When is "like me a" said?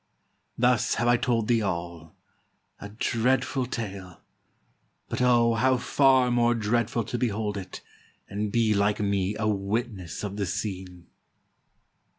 8.73-9.47